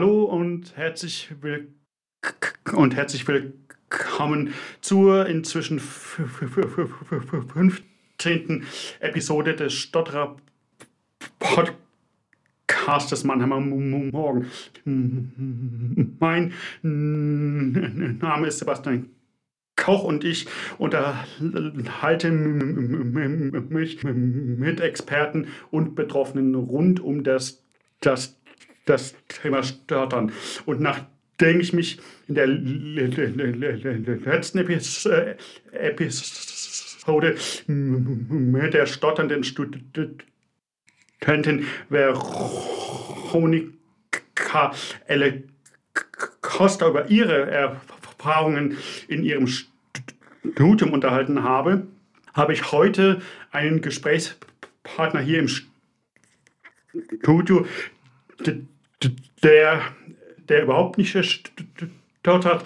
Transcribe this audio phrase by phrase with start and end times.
[0.00, 1.74] Hallo und herzlich willkommen
[2.72, 8.64] und herzlich willkommen zur inzwischen 15.
[9.00, 10.38] Episode des Stotterer
[11.38, 14.46] Podcastes Mannheimer Morgen.
[16.18, 19.10] Mein Name ist Sebastian
[19.76, 20.46] Koch und ich
[20.78, 27.62] unterhalte mich mit Experten und Betroffenen rund um das,
[28.00, 28.39] das,
[28.86, 30.32] das Thema Stottern.
[30.66, 34.58] Und nachdem ich mich in der letzten
[35.72, 40.18] Episode mit der stotternden Studentin
[41.88, 43.72] Veronika
[45.06, 45.44] Elle
[46.40, 51.86] Costa über ihre Erfahrungen in ihrem Studium unterhalten habe,
[52.34, 55.48] habe ich heute einen Gesprächspartner hier im
[57.22, 57.66] Studio,
[59.42, 59.82] der,
[60.48, 61.12] der überhaupt nicht
[62.22, 62.64] dort hat,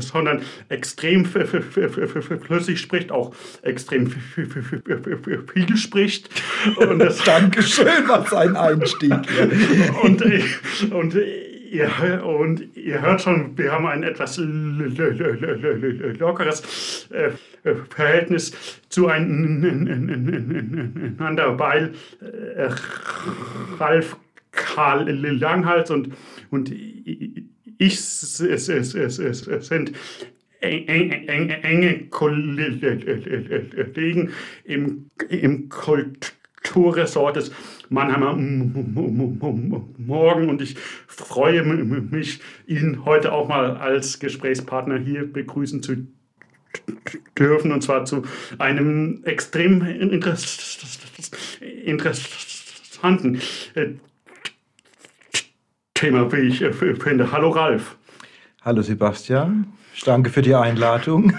[0.00, 6.30] sondern extrem flüssig spricht, auch extrem viel spricht.
[6.76, 9.12] Und das Dankeschön, was ein Einstieg.
[10.02, 10.22] und,
[10.92, 11.16] und
[11.74, 14.40] ihr, und ihr hört schon, wir haben ein etwas
[16.18, 17.08] lockeres
[17.90, 19.38] Verhältnis zueinander,
[21.58, 21.92] weil
[23.78, 24.16] Ralf
[24.52, 26.14] Karl Langhals und,
[26.50, 26.72] und
[27.78, 29.92] ich sind
[30.60, 34.30] enge Kollegen
[34.64, 37.52] im, im Kulturressort des
[37.94, 38.34] Mannheimer
[39.96, 46.08] Morgen und ich freue mich, ihn heute auch mal als Gesprächspartner hier begrüßen zu
[47.38, 48.22] dürfen und zwar zu
[48.58, 49.80] einem extrem
[51.84, 53.40] interessanten
[55.94, 56.64] Thema, wie ich
[57.02, 57.32] finde.
[57.32, 57.96] Hallo Ralf.
[58.62, 59.72] Hallo Sebastian.
[60.04, 61.32] Danke für die Einladung.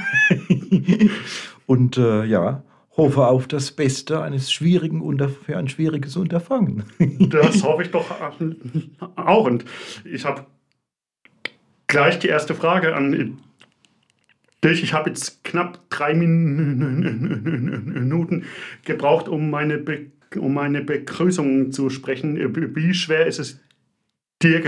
[1.66, 2.64] und äh, ja,
[2.98, 6.84] hoffe auf das Beste eines schwierigen Unter für ein schwieriges Unterfangen.
[7.30, 8.10] das hoffe ich doch
[9.16, 9.46] auch.
[9.46, 9.66] Und
[10.04, 10.46] ich habe
[11.88, 13.38] gleich die erste Frage an
[14.64, 14.84] dich.
[14.84, 16.46] Ich habe jetzt knapp drei Minuten
[18.84, 22.38] gebraucht, um meine, Be um meine Begrüßung zu sprechen.
[22.76, 23.62] Wie schwer ist es
[24.42, 24.60] dir,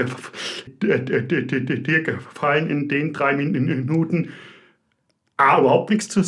[0.82, 4.30] dir gefallen in den drei Minuten
[5.38, 6.24] A, überhaupt nichts zu,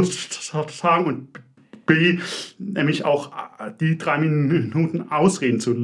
[0.00, 1.28] zu, sagen und
[1.86, 2.18] B,
[2.58, 3.32] nämlich auch
[3.80, 5.74] die drei Minuten ausreden zu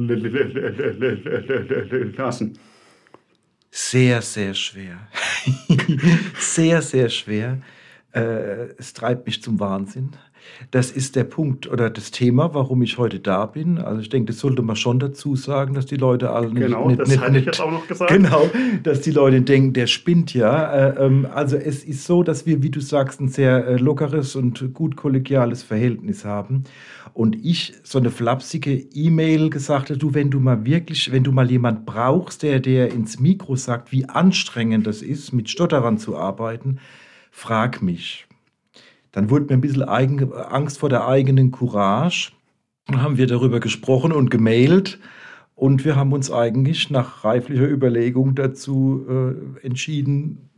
[2.17, 2.57] lassen?
[3.71, 5.07] Sehr, sehr schwer.
[6.39, 7.61] sehr, sehr schwer.
[8.13, 10.11] Äh, es treibt mich zum Wahnsinn.
[10.71, 13.77] Das ist der Punkt oder das Thema, warum ich heute da bin.
[13.77, 16.61] Also ich denke, das sollte man schon dazu sagen, dass die Leute alle nicht...
[16.61, 18.11] Genau, nicht, das nicht, hatte nicht, ich jetzt auch noch gesagt.
[18.11, 18.49] Genau,
[18.83, 20.71] dass die Leute denken, der spinnt ja.
[20.71, 24.35] Äh, ähm, also es ist so, dass wir, wie du sagst, ein sehr äh, lockeres
[24.35, 26.63] und gut kollegiales Verhältnis haben.
[27.13, 31.31] Und ich so eine flapsige E-Mail gesagt habe, du, wenn du mal wirklich, wenn du
[31.31, 36.17] mal jemand brauchst, der der ins Mikro sagt, wie anstrengend das ist, mit Stotterern zu
[36.17, 36.79] arbeiten,
[37.31, 38.28] frag mich.
[39.11, 42.31] Dann wurde mir ein bisschen eigen, Angst vor der eigenen Courage.
[42.87, 44.99] Dann haben wir darüber gesprochen und gemailt.
[45.55, 50.49] Und wir haben uns eigentlich nach reiflicher Überlegung dazu äh, entschieden,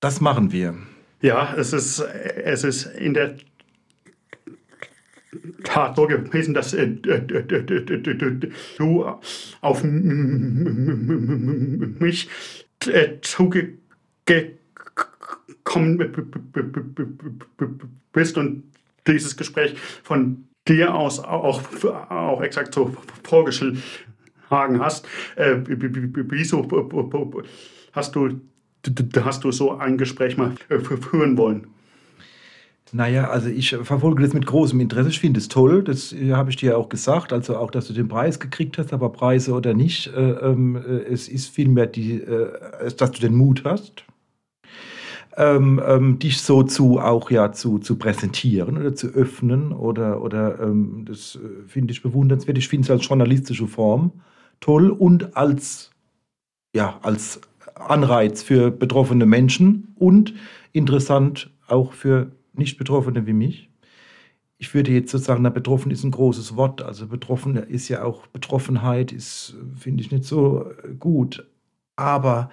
[0.00, 0.74] das machen wir.
[1.22, 3.36] Ja, es ist, es ist in der
[5.64, 6.88] Tat so gewesen, dass äh,
[8.76, 9.06] du
[9.62, 12.28] auf mich
[12.86, 13.08] äh,
[15.64, 15.98] zugekommen
[18.12, 18.64] bist und
[19.06, 21.62] dieses Gespräch von dir aus auch,
[22.10, 23.82] auch exakt so vorgeschlagen
[24.78, 25.06] hast.
[25.36, 26.68] Äh, wieso
[27.92, 28.40] hast du,
[29.22, 30.54] hast du so ein Gespräch mal
[31.10, 31.66] führen wollen?
[32.92, 35.08] Naja, also ich verfolge das mit großem Interesse.
[35.08, 37.32] Ich finde es toll, das äh, habe ich dir auch gesagt.
[37.32, 40.06] Also auch, dass du den Preis gekriegt hast, aber Preise oder nicht.
[40.14, 44.04] Äh, äh, es ist vielmehr, äh, dass du den Mut hast,
[45.36, 50.60] ähm, ähm, dich so zu auch ja zu, zu präsentieren oder zu öffnen oder, oder
[50.60, 52.58] ähm, das äh, finde ich bewundernswert.
[52.58, 54.12] Ich finde es als journalistische Form
[54.60, 55.90] toll und als,
[56.74, 57.40] ja, als
[57.74, 60.34] Anreiz für betroffene Menschen und
[60.72, 63.70] interessant auch für Nicht-Betroffene wie mich.
[64.58, 66.80] Ich würde jetzt sozusagen, na, betroffen ist ein großes Wort.
[66.80, 71.46] Also betroffen ist ja auch, Betroffenheit ist, finde ich nicht so gut.
[71.96, 72.50] Aber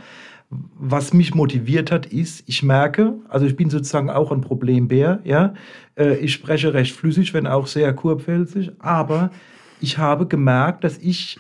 [0.51, 5.53] was mich motiviert hat, ist, ich merke, also ich bin sozusagen auch ein Problembär, ja.
[5.95, 9.31] Äh, ich spreche recht flüssig, wenn auch sehr kurpfälzig, aber
[9.79, 11.39] ich habe gemerkt, dass ich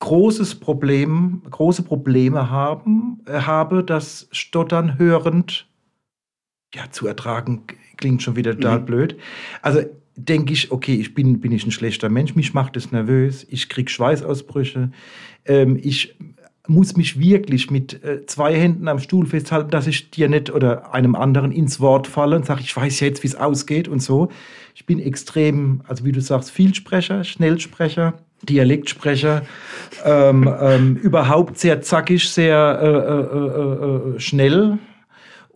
[0.00, 5.68] großes Problem, große Probleme haben, äh, habe, das Stottern hörend
[6.74, 7.62] ja, zu ertragen,
[7.96, 8.84] klingt schon wieder total mhm.
[8.84, 9.16] blöd.
[9.62, 9.82] Also
[10.16, 13.68] denke ich, okay, ich bin, bin ich ein schlechter Mensch, mich macht es nervös, ich
[13.68, 14.90] kriege Schweißausbrüche,
[15.44, 16.16] ähm, ich
[16.68, 20.92] muss mich wirklich mit äh, zwei Händen am Stuhl festhalten, dass ich dir nicht oder
[20.94, 24.28] einem anderen ins Wort falle und sage, ich weiß jetzt, wie es ausgeht und so.
[24.74, 29.42] Ich bin extrem, also wie du sagst, Vielsprecher, Schnellsprecher, Dialektsprecher,
[30.04, 34.78] ähm, ähm, überhaupt sehr zackig, sehr äh, äh, äh, äh schnell.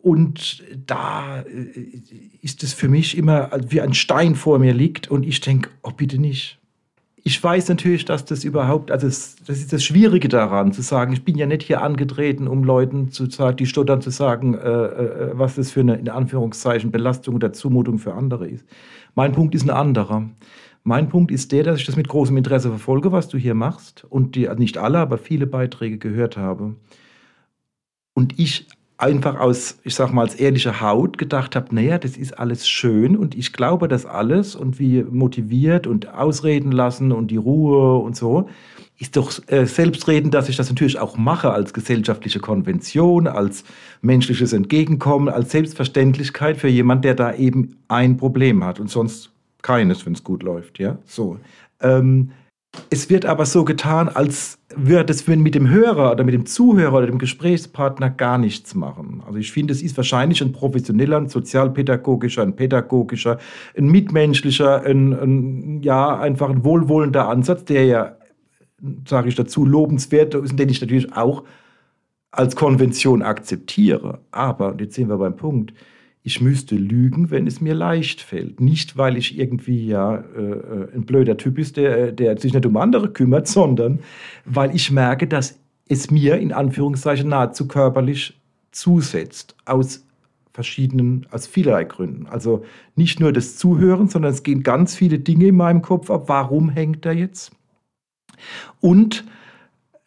[0.01, 2.01] Und da äh,
[2.41, 5.91] ist es für mich immer wie ein Stein vor mir liegt und ich denke, oh
[5.91, 6.62] bitte nicht
[7.25, 11.13] ich weiß natürlich, dass das überhaupt, also das, das ist das Schwierige daran, zu sagen,
[11.13, 14.69] ich bin ja nicht hier angetreten, um Leuten zu sagen, die stottern, zu sagen, äh,
[14.69, 18.67] äh, was das für eine, in Anführungszeichen, Belastung oder Zumutung für andere ist.
[19.15, 20.29] Mein Punkt ist ein anderer.
[20.83, 24.05] Mein Punkt ist der, dass ich das mit großem Interesse verfolge, was du hier machst
[24.09, 26.75] und die, nicht alle, aber viele Beiträge gehört habe.
[28.15, 28.67] Und ich
[28.99, 33.17] einfach aus, ich sag mal, als ehrlicher Haut gedacht habe, naja, das ist alles schön
[33.17, 38.17] und ich glaube das alles und wie motiviert und ausreden lassen und die Ruhe und
[38.17, 38.49] so,
[38.99, 43.65] ist doch äh, selbstredend, dass ich das natürlich auch mache als gesellschaftliche Konvention, als
[44.01, 50.07] menschliches Entgegenkommen, als Selbstverständlichkeit für jemand, der da eben ein Problem hat und sonst keines,
[50.07, 51.39] wenn es gut läuft, ja, so.
[51.81, 52.31] Ähm,
[52.91, 56.99] es wird aber so getan, als würde es mit dem Hörer oder mit dem Zuhörer
[56.99, 59.23] oder dem Gesprächspartner gar nichts machen.
[59.27, 63.39] Also ich finde, es ist wahrscheinlich ein professioneller, ein sozialpädagogischer, ein pädagogischer,
[63.77, 68.17] ein mitmenschlicher, ein, ein ja, einfach ein wohlwollender Ansatz, der ja,
[69.07, 71.45] sage ich dazu, lobenswert ist und den ich natürlich auch
[72.31, 74.21] als Konvention akzeptiere.
[74.31, 75.75] Aber, und jetzt sind wir beim Punkt,
[76.25, 78.61] ich müsste lügen, wenn es mir leicht fällt.
[78.61, 82.67] Nicht, weil ich irgendwie ja äh, äh, ein blöder Typ ist, der, der sich nicht
[82.67, 84.01] um andere kümmert, sondern
[84.45, 85.59] weil ich merke, dass
[85.89, 88.41] es mir in Anführungszeichen nahezu körperlich
[88.71, 89.57] zusetzt.
[89.65, 90.07] Aus
[90.53, 92.27] verschiedenen, aus vielerlei Gründen.
[92.27, 92.65] Also
[92.95, 96.25] nicht nur das Zuhören, sondern es gehen ganz viele Dinge in meinem Kopf ab.
[96.29, 97.53] Warum hängt er jetzt?
[98.81, 99.25] Und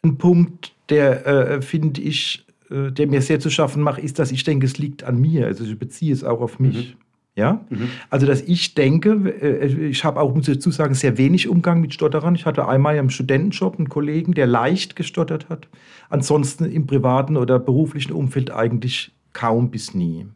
[0.02, 4.32] ein Punkt, der, äh, finde ich, äh, der mir sehr zu schaffen macht, ist, dass
[4.32, 5.46] ich denke, es liegt an mir.
[5.46, 6.94] Also ich beziehe es auch auf mich.
[6.94, 7.06] Mhm.
[7.36, 7.64] Ja?
[7.68, 7.90] Mhm.
[8.08, 9.10] Also, dass ich denke,
[9.40, 12.34] äh, ich habe auch, muss ich dazu sagen, sehr wenig Umgang mit Stotterern.
[12.34, 15.68] Ich hatte einmal im Studentenjob einen Kollegen, der leicht gestottert hat.
[16.08, 20.26] Ansonsten im privaten oder beruflichen Umfeld eigentlich kaum bis nie.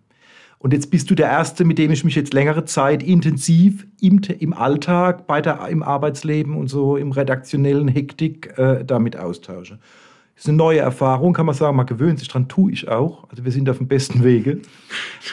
[0.59, 4.21] Und jetzt bist du der Erste, mit dem ich mich jetzt längere Zeit intensiv im,
[4.38, 9.79] im Alltag, bei der, im Arbeitsleben und so im redaktionellen Hektik äh, damit austausche.
[10.41, 13.29] Ist eine neue Erfahrung, kann man sagen, man gewöhnt sich dran, tue ich auch.
[13.29, 14.61] Also wir sind auf dem besten Wege.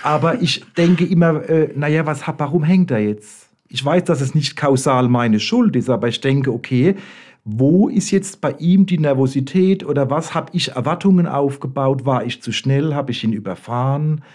[0.03, 3.47] Aber ich denke immer, äh, naja, was, warum hängt er jetzt?
[3.69, 6.95] Ich weiß, dass es nicht kausal meine Schuld ist, aber ich denke, okay,
[7.45, 12.05] wo ist jetzt bei ihm die Nervosität oder was habe ich Erwartungen aufgebaut?
[12.05, 12.93] War ich zu schnell?
[12.93, 14.25] Habe ich ihn überfahren?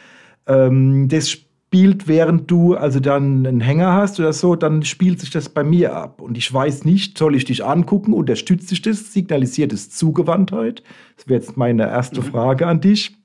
[0.47, 1.37] Ähm, das
[1.73, 5.65] spielt, während du also dann einen Hänger hast oder so, dann spielt sich das bei
[5.65, 6.21] mir ab.
[6.21, 10.83] Und ich weiß nicht, soll ich dich angucken, unterstützt sich das, signalisiert es Zugewandtheit?
[11.17, 12.25] Das wäre jetzt meine erste mhm.
[12.27, 13.17] Frage an dich.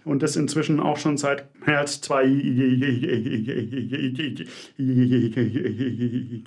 [0.05, 2.25] und das inzwischen auch schon seit mehr als zwei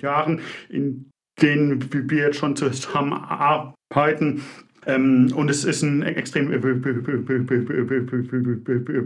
[0.00, 1.10] Jahren, in
[1.40, 4.42] denen wir jetzt schon zusammenarbeiten.
[4.86, 6.50] Und es ist ein extrem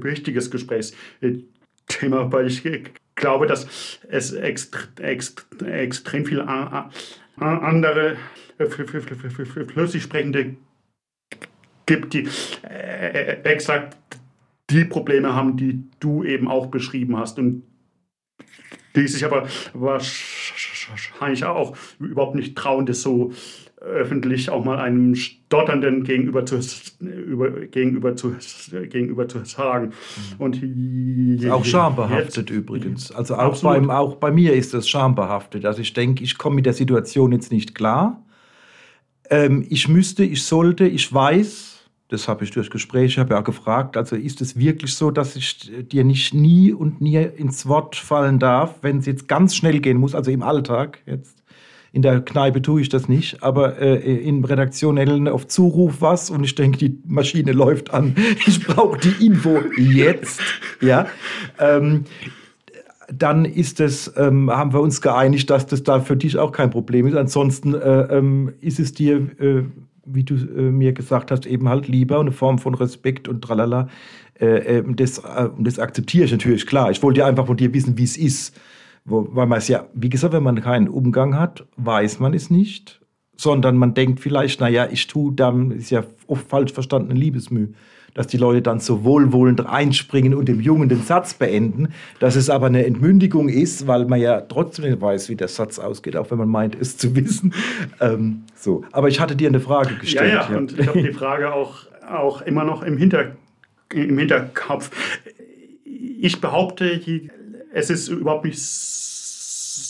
[0.04, 2.62] wichtiges Gesprächsthema, weil ich
[3.14, 6.46] glaube, dass es extrem viele
[7.38, 8.16] andere
[9.72, 10.56] flüssig sprechende
[11.90, 12.28] gibt, die
[12.62, 13.96] äh, exakt
[14.70, 17.38] die Probleme haben, die du eben auch beschrieben hast.
[17.38, 17.64] Und
[18.94, 23.32] die sich aber wahrscheinlich auch überhaupt nicht trauen, das so
[23.80, 26.60] öffentlich auch mal einem Stotternden gegenüber zu,
[27.00, 28.36] über, gegenüber zu,
[28.88, 29.92] gegenüber zu sagen.
[30.38, 30.44] Mhm.
[30.44, 33.10] Und auch schambehaftet jetzt, übrigens.
[33.10, 35.64] Also auch, beim, auch bei mir ist das schambehaftet.
[35.64, 38.22] Also ich denke, ich komme mit der Situation jetzt nicht klar.
[39.30, 41.79] Ähm, ich müsste, ich sollte, ich weiß,
[42.10, 45.70] das habe ich durch Gespräche, habe ja gefragt, also ist es wirklich so, dass ich
[45.88, 49.96] dir nicht nie und nie ins Wort fallen darf, wenn es jetzt ganz schnell gehen
[49.96, 51.36] muss, also im Alltag jetzt?
[51.92, 56.44] In der Kneipe tue ich das nicht, aber äh, in redaktionellen auf Zuruf was und
[56.44, 58.14] ich denke, die Maschine läuft an.
[58.46, 60.40] Ich brauche die Info jetzt.
[60.80, 61.06] Ja.
[61.58, 62.04] Ähm,
[63.12, 66.70] dann ist es, ähm, haben wir uns geeinigt, dass das da für dich auch kein
[66.70, 67.16] Problem ist.
[67.16, 69.64] Ansonsten äh, ähm, ist es dir, äh,
[70.14, 73.88] wie du äh, mir gesagt hast, eben halt lieber eine Form von Respekt und tralala.
[74.34, 76.90] Äh, das, äh, das akzeptiere ich natürlich, klar.
[76.90, 78.58] Ich wollte einfach von dir wissen, wie es ist.
[79.04, 82.50] Wo, weil man es ja, wie gesagt, wenn man keinen Umgang hat, weiß man es
[82.50, 83.00] nicht,
[83.36, 87.68] sondern man denkt vielleicht, naja, ich tue dann, ist ja oft falsch verstandene Liebesmüh,
[88.14, 91.88] dass die Leute dann so wohlwollend einspringen und dem Jungen den Satz beenden,
[92.18, 96.16] dass es aber eine Entmündigung ist, weil man ja trotzdem weiß, wie der Satz ausgeht,
[96.16, 97.54] auch wenn man meint, es zu wissen.
[98.00, 98.84] Ähm, so.
[98.92, 100.32] Aber ich hatte dir eine Frage gestellt.
[100.32, 100.58] Ja, ja, ja.
[100.58, 103.32] und ich habe die Frage auch, auch immer noch im, Hinter,
[103.92, 104.90] im Hinterkopf.
[105.84, 107.00] Ich behaupte,
[107.72, 108.58] es ist überhaupt nicht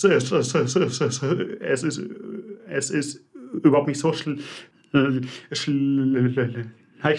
[0.05, 2.01] es ist,
[2.69, 3.25] es ist
[3.63, 4.43] überhaupt nicht so schlecht,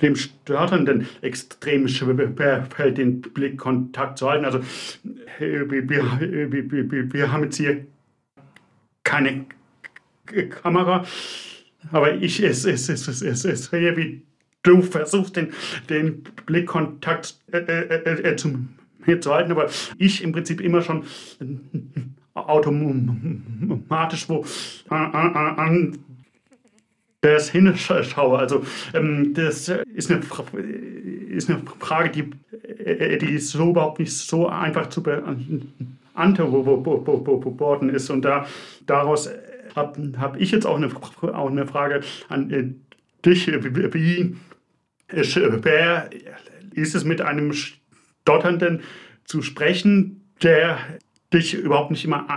[0.03, 4.45] dem Störenden extrem schwer fällt, den Blickkontakt zu halten.
[4.45, 4.61] Also
[5.39, 7.87] wir, wir, wir, wir haben jetzt hier
[9.03, 9.47] keine
[10.63, 11.05] Kamera,
[11.93, 14.23] aber ich es, es, es, es, es, es wie
[14.63, 15.53] du versuchst, den,
[15.89, 18.59] den Blickkontakt äh, äh, äh, zu
[19.07, 21.05] mir zu halten, aber ich im Prinzip immer schon
[22.35, 24.45] automatisch wo
[24.89, 25.99] an, an
[27.21, 28.39] das hinschaue.
[28.39, 30.23] Also ähm, das ist eine,
[31.31, 32.31] ist eine Frage, die,
[32.85, 38.11] äh, die ist so überhaupt nicht so einfach zu beantworten ist.
[38.11, 38.47] Und da,
[38.87, 39.29] daraus
[39.79, 40.91] habe hab ich jetzt auch eine,
[41.35, 42.75] auch eine Frage an äh,
[43.25, 43.47] dich.
[43.49, 44.37] Wie
[45.23, 46.11] schwer
[46.75, 48.83] ist es mit einem Stotternden
[49.25, 50.79] zu sprechen, der
[51.33, 52.29] dich überhaupt nicht immer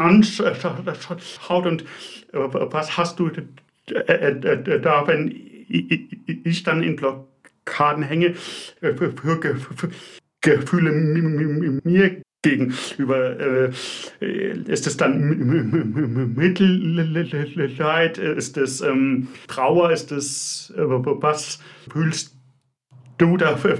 [0.00, 0.64] anschaut
[1.66, 1.84] und
[2.32, 5.34] was hast du da, wenn
[6.26, 9.14] ich dann in Blockaden hänge, für
[10.42, 13.70] Gefühle mir gegenüber.
[14.20, 18.18] Ist es dann Mitleid?
[18.18, 18.84] Ist es
[19.46, 19.90] Trauer?
[19.92, 21.58] Ist es was
[21.92, 22.36] fühlst
[23.18, 23.76] du da für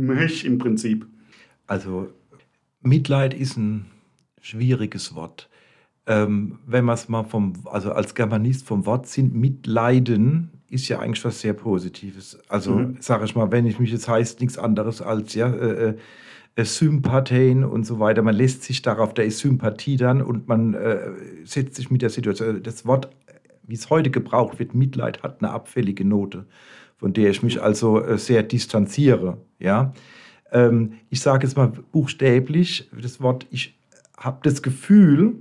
[0.00, 1.06] mich im Prinzip?
[1.66, 2.08] Also
[2.80, 3.86] Mitleid ist ein
[4.40, 5.48] schwieriges Wort.
[6.04, 11.24] Ähm, wenn man es mal vom, also als Germanist vom Wortsinn mitleiden, ist ja eigentlich
[11.24, 12.38] was sehr Positives.
[12.48, 12.96] Also mhm.
[12.98, 15.96] sage ich mal, wenn ich mich jetzt heißt nichts anderes als ja äh,
[16.58, 18.22] Sympathien und so weiter.
[18.22, 21.10] Man lässt sich darauf, da ist Sympathie dann und man äh,
[21.44, 22.62] setzt sich mit der Situation.
[22.62, 23.08] Das Wort,
[23.62, 26.46] wie es heute gebraucht wird, Mitleid, hat eine abfällige Note,
[26.96, 29.38] von der ich mich also äh, sehr distanziere.
[29.58, 29.94] Ja.
[30.50, 33.78] Ähm, ich sage jetzt mal buchstäblich das Wort, ich
[34.18, 35.36] habe das Gefühl,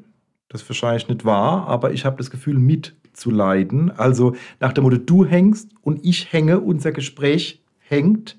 [0.47, 3.91] das wahrscheinlich nicht wahr, aber ich habe das Gefühl, mitzuleiden.
[3.91, 8.37] Also nach dem Motto, du hängst und ich hänge, unser Gespräch hängt.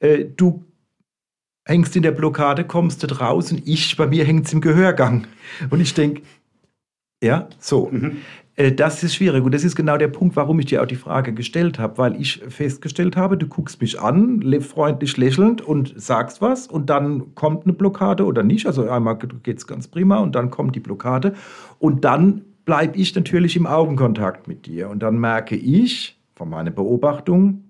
[0.00, 0.64] Äh, du
[1.64, 5.26] hängst in der Blockade, kommst du und ich, bei mir hängt es im Gehörgang.
[5.70, 6.22] Und ich denke,
[7.22, 7.88] ja, so.
[7.90, 8.18] Mhm.
[8.56, 10.96] Äh, das ist schwierig und das ist genau der Punkt, warum ich dir auch die
[10.96, 16.40] Frage gestellt habe, weil ich festgestellt habe, du guckst mich an, freundlich lächelnd und sagst
[16.40, 18.66] was und dann kommt eine Blockade oder nicht.
[18.66, 21.34] Also einmal geht es ganz prima und dann kommt die Blockade
[21.78, 26.70] und dann bleibe ich natürlich im Augenkontakt mit dir und dann merke ich von meiner
[26.70, 27.64] Beobachtung,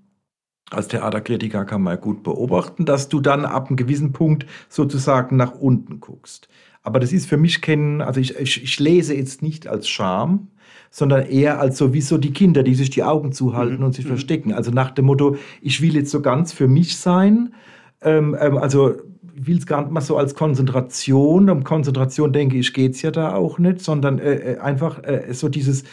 [0.71, 5.55] als Theaterkritiker kann man gut beobachten, dass du dann ab einem gewissen Punkt sozusagen nach
[5.55, 6.49] unten guckst.
[6.83, 10.49] Aber das ist für mich kennen, also ich, ich, ich lese jetzt nicht als Scham,
[10.91, 13.85] sondern eher als so wie so die Kinder, die sich die Augen zuhalten mhm.
[13.85, 14.11] und sich mhm.
[14.11, 14.53] verstecken.
[14.53, 17.55] Also nach dem Motto, ich will jetzt so ganz für mich sein.
[18.03, 18.95] Ähm, ähm, also
[19.35, 21.49] ich will es gar nicht mal so als Konzentration.
[21.49, 25.33] Um Konzentration denke ich, geht es ja da auch nicht, sondern äh, äh einfach äh,
[25.33, 25.85] so dieses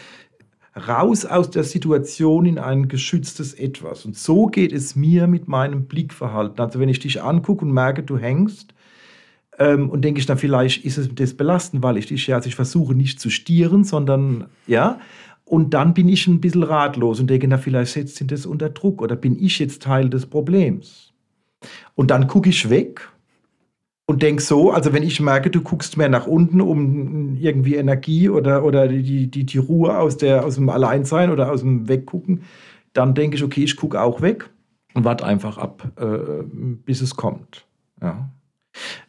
[0.88, 4.05] raus aus der Situation in ein geschütztes Etwas.
[4.05, 6.59] Und so geht es mir mit meinem Blickverhalten.
[6.59, 8.74] Also wenn ich dich angucke und merke, du hängst,
[9.59, 12.48] ähm, und denke ich dann, vielleicht ist es das belastend, weil ich dich ja, also
[12.48, 15.00] ich versuche nicht zu stieren, sondern, ja,
[15.43, 18.69] und dann bin ich ein bisschen ratlos und denke, na, vielleicht setzt ihn das unter
[18.69, 21.12] Druck oder bin ich jetzt Teil des Problems.
[21.95, 23.09] Und dann gucke ich weg
[24.10, 28.28] und denke so, also wenn ich merke, du guckst mehr nach unten, um irgendwie Energie
[28.28, 32.42] oder, oder die, die, die Ruhe aus, der, aus dem Alleinsein oder aus dem Weggucken,
[32.94, 34.50] dann denke ich, okay, ich gucke auch weg
[34.96, 37.68] und warte einfach ab, äh, bis es kommt.
[38.01, 38.32] Ja.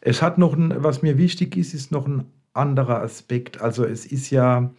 [0.01, 3.59] Es hat noch ein, was mir wichtig ist, ist noch ein anderer Aspekt.
[3.59, 4.71] Also es ist ja,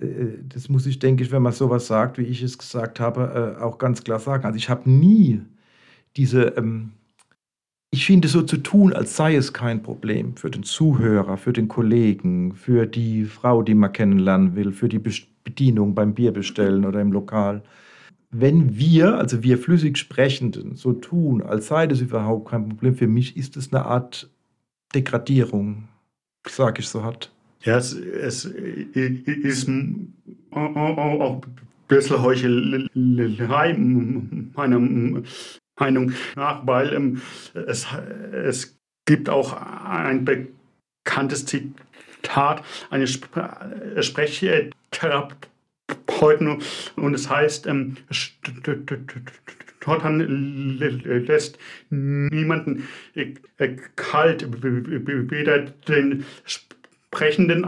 [0.00, 0.06] äh,
[0.48, 3.62] das muss ich, denke ich, wenn man sowas sagt, wie ich es gesagt habe, äh,
[3.62, 4.46] auch ganz klar sagen.
[4.46, 5.42] Also ich habe nie
[6.16, 6.90] diese, ähm,
[7.94, 11.68] ich finde so zu tun, als sei es kein Problem für den Zuhörer, für den
[11.68, 15.00] Kollegen, für die Frau, die man kennenlernen will, für die
[15.44, 17.62] Bedienung beim Bierbestellen oder im Lokal
[18.36, 23.06] wenn wir, also wir flüssig Sprechenden, so tun, als sei das überhaupt kein Problem, für
[23.06, 24.28] mich ist es eine Art
[24.92, 25.84] Degradierung,
[26.48, 27.30] sage ich so hat.
[27.62, 29.68] Ja, es, es ist
[30.50, 31.42] auch ein
[31.86, 35.22] bisschen Heuchelei meiner
[35.76, 37.22] Meinung nach, weil ähm,
[37.54, 37.86] es,
[38.32, 45.34] es gibt auch ein bekanntes Zitat, eine Sprechtherapie
[46.20, 46.58] heute
[46.96, 47.96] und es heißt, ähm,
[49.80, 50.20] Stottern
[50.78, 51.58] lässt
[51.90, 53.34] niemanden äh,
[53.96, 57.66] kalt, weder den Sprechenden,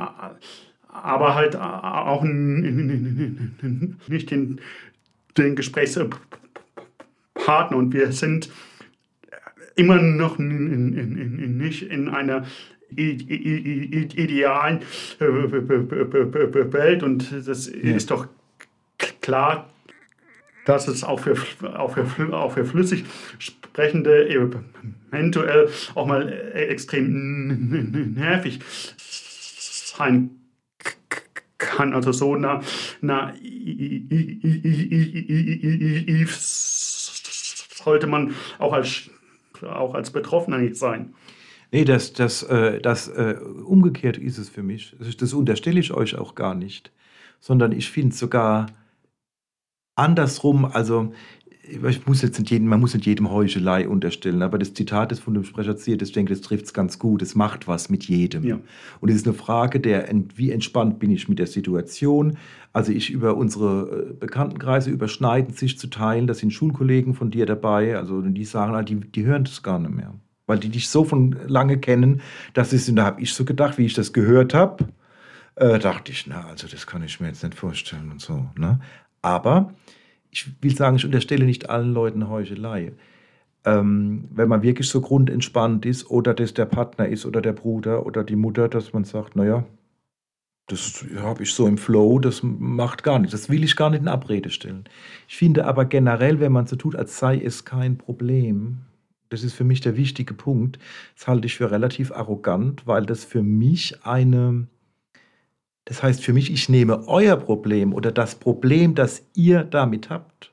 [0.89, 4.61] aber halt auch nicht den,
[5.37, 6.36] den Gesprächspartner.
[7.75, 8.51] Und wir sind
[9.77, 12.45] immer noch nicht in einer
[12.91, 14.81] idealen
[15.19, 18.27] Welt und das ist doch
[19.21, 19.69] klar,
[20.65, 21.37] dass es auch für,
[21.79, 23.05] auch für, auch für flüssig
[23.39, 28.61] sprechende eventuell auch mal extrem nervig
[28.97, 30.31] sein
[31.59, 31.93] kann.
[31.93, 32.67] Also so naiv
[37.87, 39.09] sollte man auch als,
[39.63, 41.15] auch als Betroffener nicht sein.
[41.71, 44.97] Nee, das, das, äh, das äh, umgekehrt ist es für mich.
[44.99, 46.93] Das, das unterstelle ich euch auch gar nicht.
[47.39, 48.67] Sondern ich finde es sogar
[49.95, 51.13] andersrum, also
[51.69, 55.19] ich muss jetzt nicht jedem, man muss nicht jedem Heuchelei unterstellen, aber das Zitat, das
[55.19, 57.23] von dem Sprecher zieht, ich denke, das trifft es ganz gut.
[57.23, 58.45] Es macht was mit jedem.
[58.45, 58.59] Ja.
[59.01, 62.37] Und es ist eine Frage der, wie entspannt bin ich mit der Situation.
[62.73, 66.27] Also ich über unsere äh, Bekanntenkreise überschneiden sich zu teilen.
[66.27, 67.97] Da sind Schulkollegen von dir dabei.
[67.97, 70.15] Also die sagen, ah, die, die hören das gar nicht mehr
[70.49, 72.21] weil die dich so von lange kennen.
[72.55, 74.87] Das ist, und da habe ich so gedacht, wie ich das gehört habe,
[75.57, 78.47] äh, dachte ich, na, also das kann ich mir jetzt nicht vorstellen und so.
[78.57, 78.79] Ne?
[79.23, 79.75] Aber
[80.37, 82.93] ich will sagen, ich unterstelle nicht allen Leuten Heuchelei.
[83.65, 88.07] Ähm, wenn man wirklich so grundentspannt ist oder das der Partner ist oder der Bruder
[88.07, 89.65] oder die Mutter, dass man sagt, naja,
[90.69, 93.33] das habe ich so im Flow, das macht gar nichts.
[93.33, 94.85] Das will ich gar nicht in Abrede stellen.
[95.29, 98.79] Ich finde aber generell, wenn man so tut, als sei es kein Problem,
[99.29, 100.79] das ist für mich der wichtige Punkt,
[101.17, 104.67] das halte ich für relativ arrogant, weil das für mich eine,
[105.87, 110.53] das heißt für mich, ich nehme euer Problem oder das Problem, das ihr damit habt,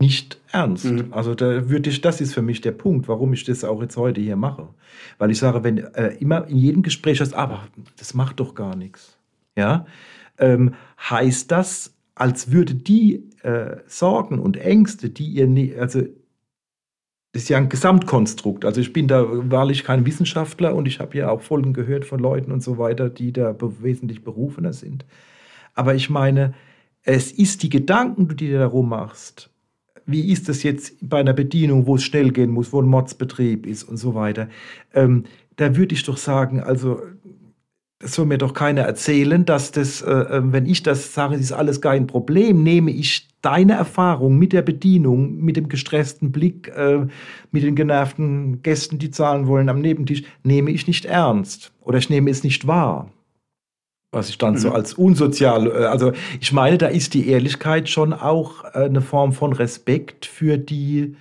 [0.00, 0.86] nicht ernst.
[0.86, 1.12] Mhm.
[1.12, 3.96] Also da würde ich, das ist für mich der Punkt, warum ich das auch jetzt
[3.96, 4.68] heute hier mache.
[5.18, 8.74] Weil ich sage, wenn äh, immer in jedem Gespräch hast, aber das macht doch gar
[8.74, 9.16] nichts.
[9.56, 9.86] Ja,
[10.38, 16.02] ähm, heißt das, als würde die äh, Sorgen und Ängste, die ihr, ne also
[17.34, 18.64] das ist ja ein Gesamtkonstrukt.
[18.64, 22.20] Also ich bin da wahrlich kein Wissenschaftler und ich habe ja auch Folgen gehört von
[22.20, 25.04] Leuten und so weiter, die da wesentlich berufener sind.
[25.74, 26.54] Aber ich meine,
[27.02, 29.50] es ist die Gedanken, die du dir darum machst.
[30.06, 33.66] Wie ist das jetzt bei einer Bedienung, wo es schnell gehen muss, wo ein Modsbetrieb
[33.66, 34.48] ist und so weiter?
[34.94, 35.24] Ähm,
[35.56, 37.02] da würde ich doch sagen, also
[38.04, 41.80] soll mir doch keiner erzählen, dass das, äh, äh wenn ich das sage, ist alles
[41.80, 47.06] kein Problem, nehme ich deine Erfahrung mit der Bedienung, mit dem gestressten Blick, äh,
[47.50, 52.08] mit den genervten Gästen, die zahlen wollen am Nebentisch, nehme ich nicht ernst oder ich
[52.08, 53.10] nehme es nicht wahr.
[54.12, 54.58] Was ich dann mhm.
[54.58, 59.02] so als unsozial, äh, also ich meine, da ist die Ehrlichkeit schon auch äh, eine
[59.02, 61.16] Form von Respekt für die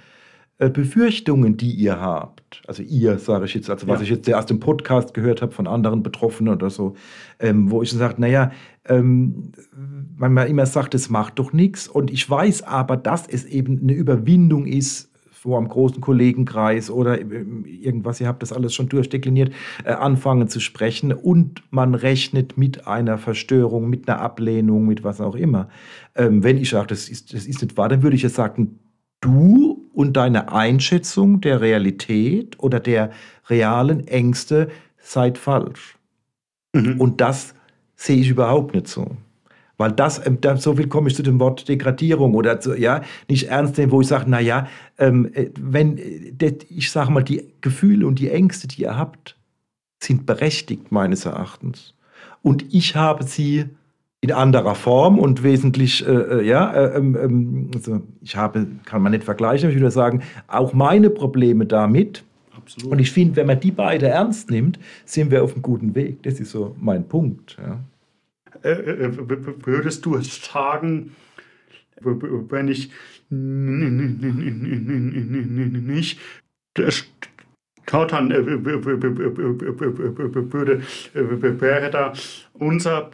[0.70, 4.04] Befürchtungen, die ihr habt, also ihr, sage ich jetzt, also was ja.
[4.04, 6.96] ich jetzt aus dem Podcast gehört habe von anderen Betroffenen oder so,
[7.40, 8.52] ähm, wo ich sage, naja,
[8.86, 9.52] ähm,
[10.16, 13.94] man immer sagt, es macht doch nichts und ich weiß aber, dass es eben eine
[13.94, 15.10] Überwindung ist
[15.44, 19.52] vor einem großen Kollegenkreis oder irgendwas, ihr habt das alles schon durchdekliniert,
[19.84, 25.20] äh, anfangen zu sprechen und man rechnet mit einer Verstörung, mit einer Ablehnung, mit was
[25.20, 25.68] auch immer.
[26.16, 28.80] Ähm, wenn ich sage, das ist, das ist nicht wahr, dann würde ich jetzt sagen,
[29.20, 33.12] du und deine Einschätzung der Realität oder der
[33.50, 35.98] realen Ängste seid falsch.
[36.74, 37.00] Mhm.
[37.00, 37.54] Und das
[37.96, 39.16] sehe ich überhaupt nicht so.
[39.78, 43.48] Weil das, ähm, so viel komme ich zu dem Wort Degradierung oder so, ja, nicht
[43.48, 48.06] ernst nehmen, wo ich sage, naja, ähm, äh, wenn, äh, ich sage mal, die Gefühle
[48.06, 49.36] und die Ängste, die ihr habt,
[50.02, 51.96] sind berechtigt meines Erachtens.
[52.42, 53.66] Und ich habe sie
[54.24, 59.02] in anderer Form und wesentlich, äh, äh ja, äh, ähm, ähm, also ich habe, kann
[59.02, 62.24] man nicht vergleichen, ich würde sagen, auch meine Probleme damit.
[62.56, 62.94] Absolut.
[62.94, 66.24] Und ich finde, wenn man die beide ernst nimmt, sind wir auf einem guten Weg.
[66.24, 67.58] Das ist so mein Punkt.
[67.58, 67.82] Ja.
[68.62, 69.12] Äh,
[69.66, 71.14] würdest du sagen,
[72.00, 72.92] wenn ich
[75.90, 76.20] nicht
[77.86, 78.64] stottern würde,
[81.62, 82.14] wäre da
[82.54, 83.12] unser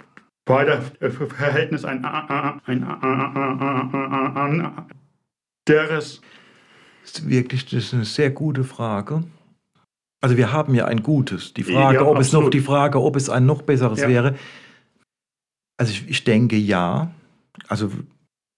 [0.50, 2.84] beider Verhältnis ein, ein,
[4.34, 4.74] anderes?
[5.66, 6.22] Das
[7.04, 9.24] ist wirklich das ist eine sehr gute Frage.
[10.22, 11.54] Also wir haben ja ein gutes.
[11.54, 14.10] Die Frage, ja, ob es noch die Frage, ob es ein noch besseres ja.
[14.10, 14.36] wäre.
[15.78, 17.12] Also ich, ich denke ja.
[17.68, 17.92] Also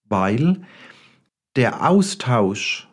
[0.08, 0.62] weil
[1.58, 2.88] der Austausch,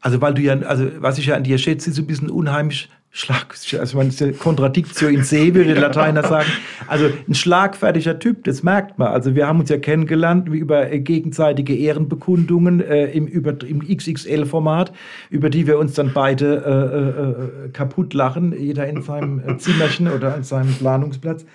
[0.00, 2.90] also weil du ja, also was ich ja an dir schätze, ist ein bisschen unheimlich
[3.10, 6.50] Schlag, also man ist ja Contradictio in se, würde der Lateiner sagen.
[6.86, 9.08] Also ein schlagfertiger Typ, das merkt man.
[9.08, 14.92] Also wir haben uns ja kennengelernt über äh, gegenseitige Ehrenbekundungen äh, im, im XXL-Format,
[15.30, 19.56] über die wir uns dann beide äh, äh, äh kaputt lachen, jeder in seinem äh,
[19.56, 21.46] Zimmerchen oder an seinem Planungsplatz.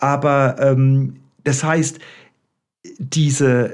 [0.00, 2.00] Aber ähm, das heißt,
[2.98, 3.72] diese,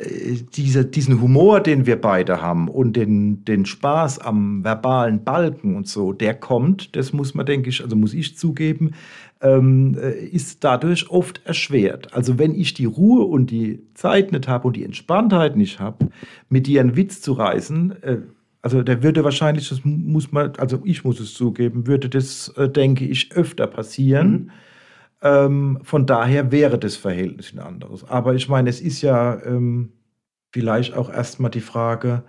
[0.54, 5.88] diese, diesen Humor, den wir beide haben und den, den Spaß am verbalen Balken und
[5.88, 8.92] so, der kommt, das muss man, denke ich, also muss ich zugeben,
[9.40, 12.14] ähm, äh, ist dadurch oft erschwert.
[12.14, 16.08] Also wenn ich die Ruhe und die Zeit nicht habe und die Entspanntheit nicht habe,
[16.48, 18.18] mit dir einen Witz zu reißen, äh,
[18.62, 22.68] also der würde wahrscheinlich, das muss man, also ich muss es zugeben, würde das, äh,
[22.68, 24.30] denke ich, öfter passieren.
[24.30, 24.50] Mhm
[25.22, 28.04] ähm, von daher wäre das Verhältnis ein anderes.
[28.08, 29.92] Aber ich meine, es ist ja ähm,
[30.52, 32.22] vielleicht auch erstmal die Frage,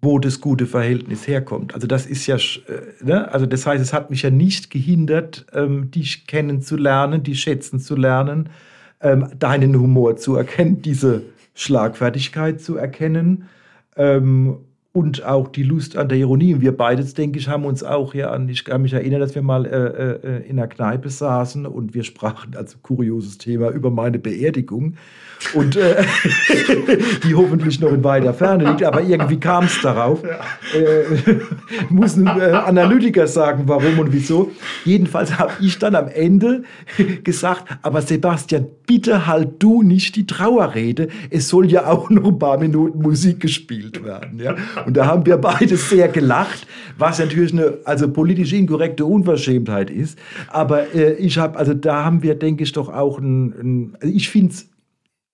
[0.00, 1.74] wo das gute Verhältnis herkommt.
[1.74, 3.32] Also das ist ja, äh, ne?
[3.32, 7.94] also das heißt, es hat mich ja nicht gehindert, ähm, dich kennenzulernen, dich schätzen zu
[7.94, 8.48] lernen,
[9.00, 11.22] ähm, deinen Humor zu erkennen, diese
[11.54, 13.48] Schlagfertigkeit zu erkennen
[13.96, 14.58] ähm,
[14.92, 16.54] und auch die Lust an der Ironie.
[16.54, 19.34] Und wir beide, denke ich, haben uns auch ja an, ich kann mich erinnern, dass
[19.34, 23.90] wir mal äh, äh, in einer Kneipe saßen und wir sprachen, also kurioses Thema, über
[23.90, 24.96] meine Beerdigung
[25.54, 26.04] und äh,
[27.24, 30.22] die hoffentlich noch in weiter Ferne liegt, aber irgendwie kam es darauf.
[30.22, 30.40] Ja.
[30.78, 31.40] Äh,
[31.88, 34.52] muss ein äh, Analytiker sagen, warum und wieso.
[34.84, 36.62] Jedenfalls habe ich dann am Ende
[37.24, 41.08] gesagt, aber Sebastian, bitte halt du nicht die Trauerrede.
[41.30, 44.38] Es soll ja auch noch ein paar Minuten Musik gespielt werden.
[44.38, 44.54] Ja?
[44.84, 46.66] Und da haben wir beide sehr gelacht,
[46.98, 50.18] was natürlich eine also politisch inkorrekte Unverschämtheit ist.
[50.48, 54.14] Aber äh, ich habe, also da haben wir, denke ich, doch auch ein, ein also
[54.14, 54.68] ich finde es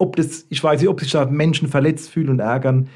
[0.01, 2.88] ob das, ich weiß nicht, ob sich da Menschen verletzt fühlen und ärgern,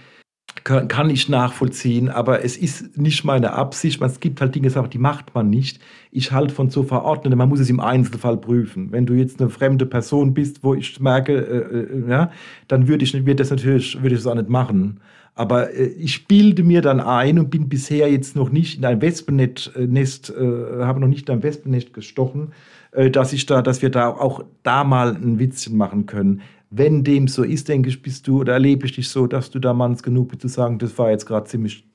[0.64, 4.01] kann, kann ich nachvollziehen, aber es ist nicht meine Absicht.
[4.01, 5.81] Es gibt halt Dinge, die macht man nicht.
[6.11, 8.92] Ich halte von so verordneten, man muss es im Einzelfall prüfen.
[8.92, 12.31] Wenn du jetzt eine fremde Person bist, wo ich merke, äh, äh, ja,
[12.68, 15.01] dann würde ich, würd das natürlich, würde ich das auch nicht machen.
[15.35, 19.01] Aber äh, ich bilde mir dann ein und bin bisher jetzt noch nicht in ein
[19.01, 22.53] Wespennest, äh, habe noch nicht in ein Wespennest gestochen,
[22.92, 26.42] äh, dass ich da, dass wir da auch da mal ein Witzchen machen können
[26.75, 29.59] wenn dem so ist, denke ich, bist du oder erlebe ich dich so, dass du
[29.59, 31.87] da manns genug bist zu sagen, das war jetzt gerade ziemlich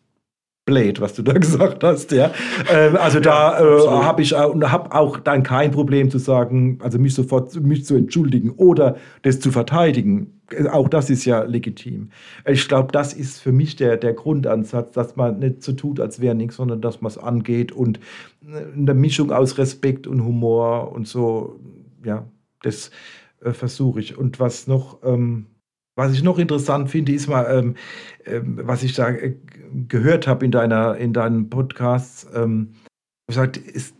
[0.65, 2.31] blöd, was du da gesagt hast, ja.
[2.69, 6.99] Ähm, also da äh, habe ich auch, hab auch dann kein Problem zu sagen, also
[6.99, 10.41] mich sofort mich zu entschuldigen oder das zu verteidigen.
[10.71, 12.11] Auch das ist ja legitim.
[12.45, 16.21] Ich glaube, das ist für mich der, der Grundansatz, dass man nicht so tut, als
[16.21, 17.99] wäre nichts, sondern dass man es angeht und
[18.45, 21.59] eine Mischung aus Respekt und Humor und so,
[22.05, 22.27] ja,
[22.61, 22.91] das
[23.41, 24.17] äh, versuche ich.
[24.17, 25.47] Und was noch, ähm,
[25.95, 27.75] was ich noch interessant finde, ist mal, ähm,
[28.25, 29.35] ähm, was ich da äh,
[29.87, 32.73] gehört habe in deiner, in deinen Podcasts, ähm,
[33.27, 33.95] gesagt, ist,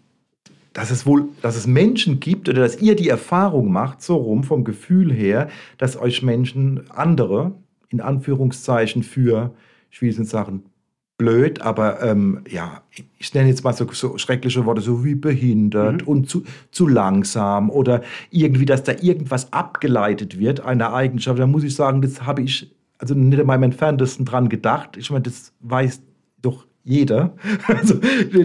[0.74, 4.44] dass es wohl, dass es Menschen gibt oder dass ihr die Erfahrung macht, so rum
[4.44, 7.56] vom Gefühl her, dass euch Menschen andere
[7.90, 9.56] in Anführungszeichen für,
[9.90, 10.02] ich
[11.18, 12.82] blöd, aber ähm, ja,
[13.18, 16.08] ich nenne jetzt mal so, so, schreckliche Worte, so wie behindert mhm.
[16.08, 21.40] und zu, zu langsam oder irgendwie, dass da irgendwas abgeleitet wird, eine Eigenschaft.
[21.40, 24.98] Da muss ich sagen, das habe ich also nicht in meinem entferntesten dran gedacht.
[24.98, 26.02] Ich meine, das weiß
[26.42, 27.34] doch jeder.
[27.68, 27.96] Also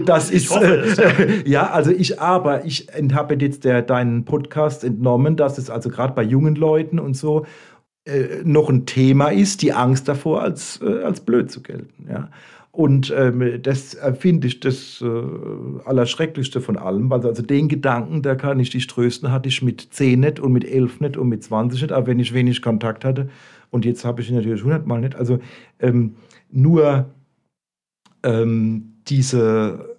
[0.05, 1.03] das ist hoffe es, ja.
[1.03, 5.89] äh, ja, also ich aber ich habe jetzt der deinen Podcast entnommen, dass es also
[5.89, 7.45] gerade bei jungen Leuten und so
[8.05, 12.29] äh, noch ein Thema ist, die Angst davor als äh, als blöd zu gelten, ja.
[12.75, 18.33] Und ähm, das finde ich das äh, Allerschrecklichste von allem, weil also den Gedanken, da
[18.33, 21.43] kann ich dich trösten, hatte ich mit 10 nicht und mit 11 nicht und mit
[21.43, 23.29] 20 nicht, aber wenn ich wenig Kontakt hatte
[23.69, 25.13] und jetzt habe ich ihn natürlich 100 Mal nicht.
[25.15, 25.39] Also
[25.79, 26.15] ähm,
[26.49, 27.13] nur
[28.23, 29.97] ähm, diese,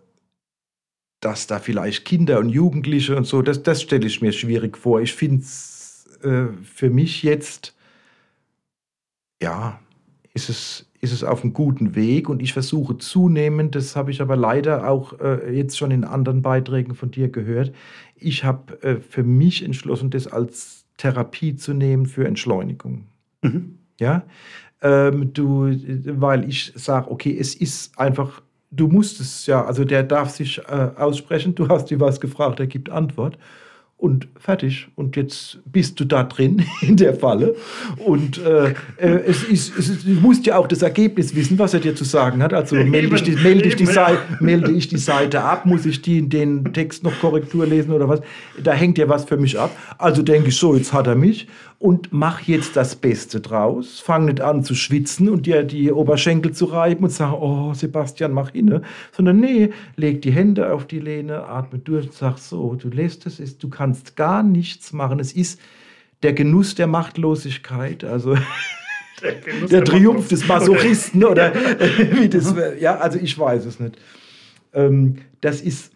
[1.20, 5.00] dass da vielleicht Kinder und Jugendliche und so, das, das stelle ich mir schwierig vor.
[5.00, 7.76] Ich finde es äh, für mich jetzt,
[9.40, 9.78] ja,
[10.32, 14.20] ist es, ist es auf einem guten Weg und ich versuche zunehmend, das habe ich
[14.20, 17.72] aber leider auch äh, jetzt schon in anderen Beiträgen von dir gehört,
[18.16, 23.06] ich habe äh, für mich entschlossen, das als Therapie zu nehmen für Entschleunigung.
[23.42, 23.78] Mhm.
[24.00, 24.24] Ja,
[24.82, 25.66] ähm, du,
[26.18, 30.58] weil ich sage, okay, es ist einfach, du musst es ja, also der darf sich
[30.66, 33.38] äh, aussprechen, du hast dir was gefragt, er gibt Antwort
[33.96, 34.88] und fertig.
[34.96, 37.54] Und jetzt bist du da drin in der Falle.
[38.04, 41.74] Und äh, äh, es ist, es ist, du musst ja auch das Ergebnis wissen, was
[41.74, 42.52] er dir zu sagen hat.
[42.52, 46.02] Also melde ich die, melde ich die, Seite, melde ich die Seite ab, muss ich
[46.02, 48.20] die, den Text noch Korrektur lesen oder was?
[48.62, 49.70] Da hängt ja was für mich ab.
[49.96, 51.46] Also denke ich so, jetzt hat er mich
[51.84, 54.00] und mach jetzt das Beste draus.
[54.00, 58.32] Fang nicht an zu schwitzen und dir die Oberschenkel zu reiben und sagen, oh Sebastian,
[58.32, 58.80] mach inne.
[59.12, 63.26] Sondern nee, leg die Hände auf die Lehne, atme durch und sag so, du lässt
[63.26, 65.20] es, ist, du kannst gar nichts machen.
[65.20, 65.60] Es ist
[66.22, 68.34] der Genuss der Machtlosigkeit, also
[69.22, 71.54] Der, Genuss der Triumph des Masochisten oder
[72.12, 73.98] wie das, ja, also ich weiß es nicht.
[74.72, 75.92] Ähm, das ist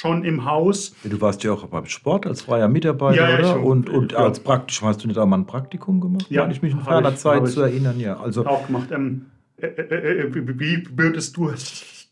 [0.04, 0.94] schon im Haus.
[1.02, 3.64] Du warst ja auch beim Sport als freier Mitarbeiter, Ja, ja, oder?
[3.64, 4.18] Und, und ja.
[4.18, 6.26] als praktisch hast du nicht auch mal ein Praktikum gemacht?
[6.28, 8.18] Ja, ich mich in ferner ich- Zeit zu erinnern, ja.
[8.20, 8.90] Also auch gemacht.
[8.92, 12.10] Ähm, äh, äh, äh, wie wie würdest du es,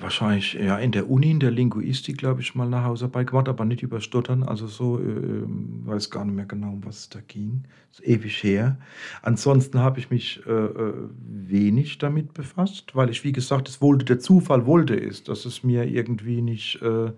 [0.00, 3.64] wahrscheinlich ja in der Uni, in der Linguistik, glaube ich, mal eine Hausarbeit gemacht, aber
[3.64, 4.42] nicht über Stottern.
[4.42, 7.64] Also so, äh, weiß gar nicht mehr genau, um was es da ging.
[7.90, 8.78] ist ewig her.
[9.22, 14.04] Ansonsten habe ich mich äh, äh, wenig damit befasst, weil ich, wie gesagt, es wollte,
[14.04, 16.80] der Zufall wollte es, dass es mir irgendwie nicht.
[16.82, 17.12] Äh,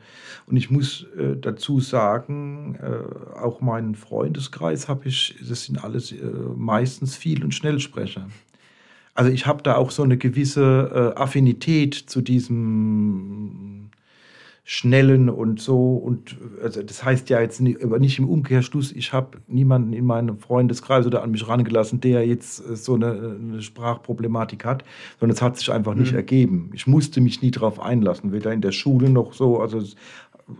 [0.46, 6.14] und ich muss äh, dazu sagen, äh, auch meinen Freundeskreis habe ich, das sind alles
[6.56, 8.28] meistens Viel- und Schnellsprecher.
[9.18, 13.90] Also ich habe da auch so eine gewisse äh, Affinität zu diesem
[14.62, 15.96] Schnellen und so.
[15.96, 20.04] Und also das heißt ja jetzt nicht, aber nicht im Umkehrschluss, ich habe niemanden in
[20.04, 24.84] meinem Freundeskreis oder an mich rangelassen, der jetzt äh, so eine, eine Sprachproblematik hat,
[25.18, 26.18] sondern es hat sich einfach nicht Mhm.
[26.18, 26.70] ergeben.
[26.74, 29.58] Ich musste mich nie darauf einlassen, weder in der Schule noch so.
[29.58, 29.82] Also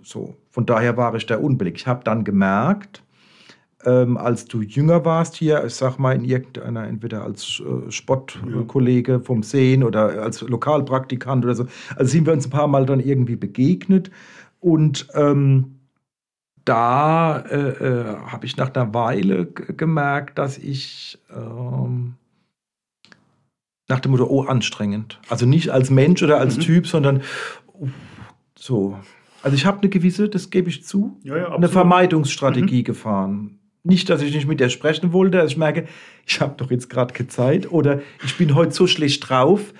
[0.03, 0.35] so.
[0.51, 1.77] Von daher war ich da unbillig.
[1.77, 3.05] Ich habe dann gemerkt,
[3.85, 9.21] ähm, als du jünger warst hier, ich sag mal in irgendeiner, entweder als äh, Sportkollege
[9.21, 13.01] vom Sehen oder als Lokalpraktikant oder so, also sind wir uns ein paar Mal dann
[13.01, 14.11] irgendwie begegnet
[14.61, 15.77] und ähm,
[16.64, 22.14] da äh, äh, habe ich nach einer Weile gemerkt, dass ich ähm,
[23.88, 25.19] nach dem Motto, oh, anstrengend.
[25.31, 26.61] Also nicht als Mensch oder als Mhm.
[26.62, 27.23] Typ, sondern
[27.73, 27.91] uff,
[28.55, 28.99] so.
[29.43, 31.69] Also ich habe eine gewisse, das gebe ich zu, Ja, ja, eine.
[31.69, 33.58] Vermeidungsstrategie gefahren.
[33.85, 35.87] Nicht, dass ich nicht mit der sprechen wollte, dass ich merke,
[36.27, 39.73] ich habe doch jetzt gerade keine Zeit oder ich bin heute so schlecht drauf,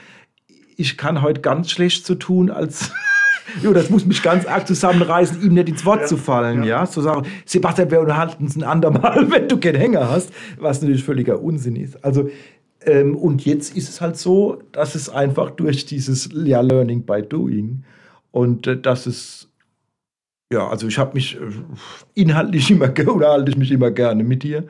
[0.77, 2.93] ich kann heute ganz schlecht so tun, als
[3.63, 6.81] jo, das muss mich ganz arg zusammenreißen, ihm nicht ins Wort Ja, zu fallen, ja.
[6.81, 6.87] ja.
[6.87, 11.05] Zu sagen, Sebastian, wir unterhalten uns ein andermal, wenn du keinen Hänger hast, was natürlich
[11.05, 12.03] völliger Unsinn ist.
[12.05, 12.31] Also,
[12.83, 17.23] ähm, und jetzt ist es halt so, dass es einfach durch dieses ja, Learning by
[17.23, 17.83] Doing
[18.31, 19.48] und äh, dass es
[20.53, 21.41] ja, also ich habe mich äh,
[22.15, 24.67] inhaltlich immer oder halte ich mich immer gerne mit dir.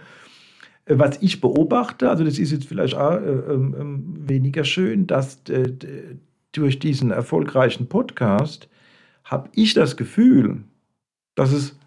[0.86, 5.72] was ich beobachte, also das ist jetzt vielleicht auch äh, äh, weniger schön, dass äh,
[6.52, 8.68] durch diesen erfolgreichen Podcast
[9.24, 10.64] habe ich das Gefühl,
[11.34, 11.78] dass es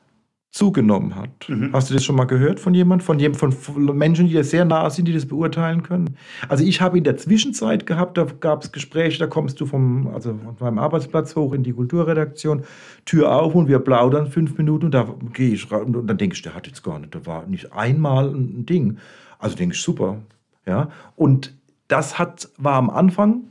[0.51, 1.47] zugenommen hat.
[1.47, 1.71] Mhm.
[1.71, 3.55] Hast du das schon mal gehört von jemand, von, jedem, von
[3.97, 6.17] Menschen, die sehr nah sind, die das beurteilen können?
[6.49, 10.07] Also ich habe in der Zwischenzeit gehabt, da gab es Gespräche, da kommst du vom,
[10.13, 12.63] also von meinem Arbeitsplatz hoch in die Kulturredaktion,
[13.05, 16.35] Tür auf und wir plaudern fünf Minuten und da gehe ich rein und dann denke
[16.35, 18.97] ich, der hat jetzt gar nicht, da war nicht einmal ein Ding.
[19.39, 20.17] Also denke ich, super.
[20.65, 21.55] Ja, und
[21.87, 23.43] das hat, war am Anfang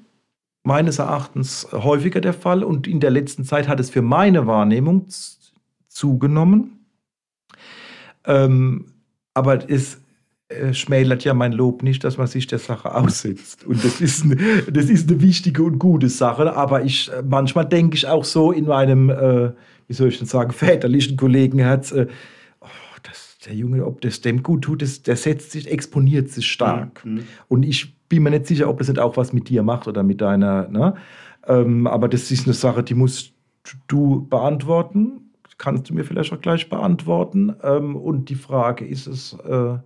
[0.65, 5.07] meines Erachtens häufiger der Fall und in der letzten Zeit hat es für meine Wahrnehmung
[5.89, 6.80] zugenommen.
[8.27, 8.87] Ähm,
[9.35, 10.01] aber es
[10.51, 13.65] äh, schmälert ja mein Lob nicht, dass man sich der Sache aussetzt.
[13.67, 14.37] Und das ist, eine,
[14.71, 16.57] das ist eine wichtige und gute Sache.
[16.57, 19.53] Aber ich, äh, manchmal denke ich auch so in meinem, äh,
[19.87, 22.09] wie soll ich denn sagen, väterlichen Kollegenherz, äh,
[22.61, 22.67] oh,
[23.05, 27.05] das, der Junge, ob das dem gut tut, das, der setzt sich, exponiert sich stark.
[27.05, 27.25] Mhm.
[27.47, 30.03] Und ich bin mir nicht sicher, ob das nicht auch was mit dir macht oder
[30.03, 30.69] mit deiner.
[30.69, 30.95] Ne?
[31.47, 33.33] Ähm, aber das ist eine Sache, die musst
[33.87, 35.20] du beantworten
[35.61, 37.55] kannst du mir vielleicht auch gleich beantworten.
[37.63, 39.79] Ähm, und die Frage ist es, äh,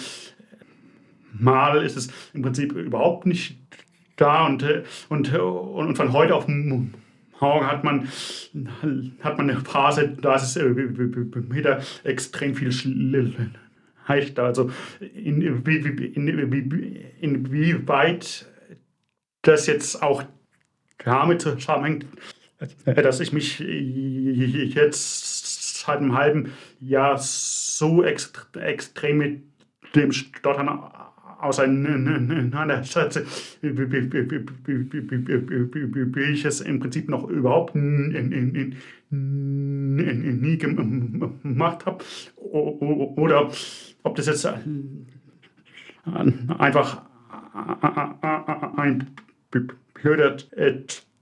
[1.34, 3.58] mal ist es im Prinzip überhaupt nicht
[4.15, 4.65] da und,
[5.10, 6.48] und, und von heute auf
[7.39, 8.08] morgen hat man,
[9.22, 14.44] hat man eine Phase, da ist es wieder extrem viel schlechter.
[14.44, 16.38] Also in, in,
[17.22, 18.46] inwieweit
[19.41, 20.24] das jetzt auch
[21.04, 22.06] damit zusammenhängt,
[22.86, 25.35] dass ich mich jetzt
[25.86, 29.41] seit einem halben Jahr so ext extrem mit
[29.95, 30.69] dem Stottern
[31.39, 33.26] auseinandersetze,
[33.62, 33.91] wie
[36.32, 38.58] ich es im Prinzip noch überhaupt nie
[40.58, 42.04] gemacht habe.
[42.38, 43.52] Oder
[44.04, 44.48] ob das jetzt
[46.58, 47.02] einfach
[48.78, 49.08] ein
[49.52, 50.38] blöder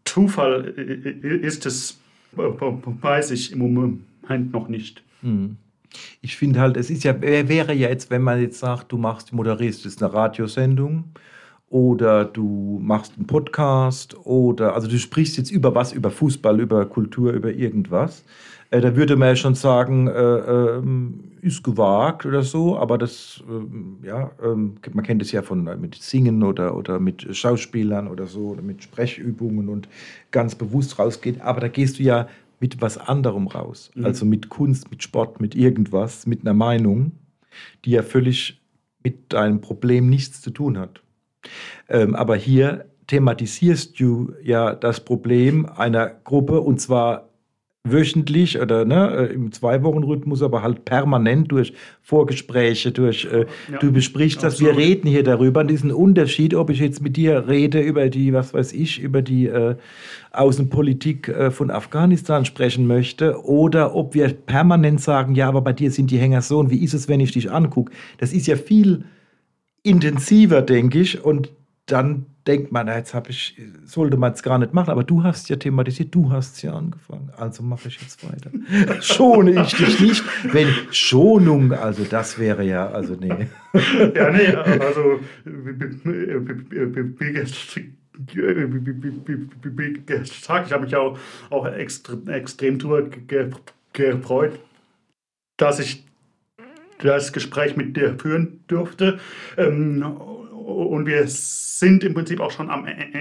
[0.06, 2.00] Zufall ist, das
[2.36, 5.04] weiß ich im Moment meint noch nicht.
[5.22, 5.58] Hm.
[6.22, 9.32] Ich finde halt, es ist ja, wäre ja jetzt, wenn man jetzt sagt, du machst,
[9.32, 11.06] moderierst jetzt eine Radiosendung
[11.70, 16.86] oder du machst einen Podcast oder, also du sprichst jetzt über was, über Fußball, über
[16.86, 18.24] Kultur, über irgendwas.
[18.74, 20.82] Äh, da würde man ja schon sagen, äh, äh,
[21.42, 25.76] ist gewagt oder so, aber das, äh, ja, ähm, man kennt es ja von äh,
[25.76, 29.88] mit Singen oder, oder mit Schauspielern oder so, oder mit Sprechübungen und
[30.32, 31.42] ganz bewusst rausgeht.
[31.42, 32.28] Aber da gehst du ja
[32.64, 33.92] mit was anderem raus.
[33.94, 34.06] Mhm.
[34.06, 37.12] Also mit Kunst, mit Sport, mit irgendwas, mit einer Meinung,
[37.84, 38.62] die ja völlig
[39.04, 41.02] mit deinem Problem nichts zu tun hat.
[41.90, 47.28] Ähm, aber hier thematisierst du ja das Problem einer Gruppe und zwar
[47.86, 53.92] wöchentlich oder ne, äh, im Zwei-Wochen-Rhythmus, aber halt permanent durch Vorgespräche, durch äh, ja, du
[53.92, 55.66] besprichst das, wir reden hier darüber.
[55.66, 59.48] diesen Unterschied, ob ich jetzt mit dir rede über die, was weiß ich, über die
[59.48, 59.76] äh,
[60.32, 65.92] Außenpolitik äh, von Afghanistan sprechen möchte oder ob wir permanent sagen, ja, aber bei dir
[65.92, 67.92] sind die Hänger so und wie ist es, wenn ich dich angucke?
[68.18, 69.04] Das ist ja viel
[69.84, 71.52] intensiver, denke ich, und
[71.86, 75.50] dann denkt man, jetzt habe ich, sollte man es gar nicht machen, aber du hast
[75.50, 78.52] ja thematisiert, du hast ja angefangen, also mache ich jetzt weiter.
[79.02, 80.24] Schone ich dich nicht,
[80.54, 83.48] wenn Schonung, also das wäre ja, also nee.
[84.16, 85.78] ja, nee, also wie
[90.04, 91.18] gesagt, ich habe mich auch,
[91.50, 93.10] auch extrem, extrem drüber
[93.94, 94.60] gefreut,
[95.58, 96.06] dass ich
[97.00, 99.20] das Gespräch mit dir führen durfte.
[99.58, 100.06] Ähm,
[100.64, 103.20] und wir sind im Prinzip auch schon am Ende,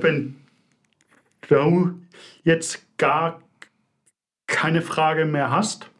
[0.00, 0.36] wenn
[1.48, 1.94] du
[2.44, 3.42] jetzt gar
[4.46, 5.90] keine Frage mehr hast.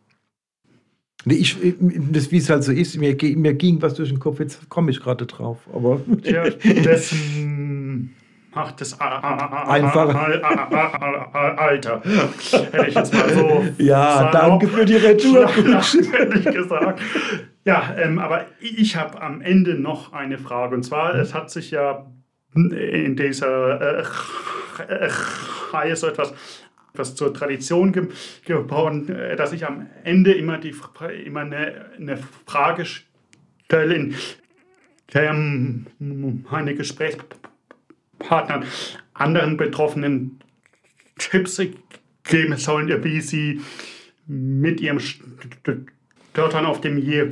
[1.24, 1.56] Ich,
[2.12, 4.92] das, wie es halt so ist, mir, mir ging was durch den Kopf, jetzt komme
[4.92, 5.58] ich gerade drauf.
[5.72, 6.48] Aber ja,
[6.84, 7.12] das
[8.56, 10.14] macht es einfach
[11.32, 12.02] Alter.
[12.02, 13.64] Hätte ich jetzt mal so.
[13.78, 15.48] Ja, danke für die Retour.
[15.52, 17.00] Hätte ich gesagt.
[17.64, 20.74] Ja, ähm, aber ich habe am Ende noch eine Frage.
[20.74, 22.06] Und zwar, es hat sich ja
[22.54, 24.04] in dieser äh,
[25.72, 26.32] Reihe so etwas
[26.94, 28.08] was zur Tradition ge
[28.46, 30.74] geworden, äh, dass ich am Ende immer, die,
[31.26, 34.14] immer eine, eine Frage stelle, in
[35.12, 36.74] der meine
[38.18, 38.62] Gesprächspartner
[39.14, 40.38] anderen Betroffenen
[41.18, 41.60] Tipps
[42.24, 43.60] geben sollen, wie sie
[44.26, 47.30] mit ihrem Stottern auf dem, je,